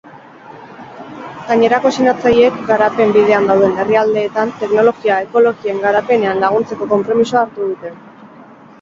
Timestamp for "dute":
7.73-7.99